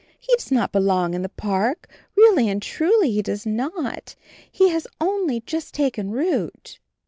He 0.19 0.33
does 0.35 0.51
not 0.51 0.71
belong 0.71 1.13
in 1.13 1.21
the 1.21 1.29
park, 1.29 1.87
really 2.17 2.49
and 2.49 2.59
truly 2.59 3.11
he 3.11 3.21
does 3.21 3.45
not— 3.45 4.15
he 4.51 4.69
has 4.69 4.87
only 4.99 5.41
just 5.41 5.75
taken 5.75 6.09
root." 6.09 6.79